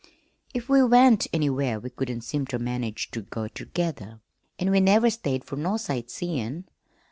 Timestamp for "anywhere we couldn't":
1.31-2.21